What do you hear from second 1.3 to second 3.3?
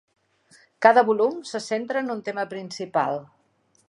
se centra en un tema principal.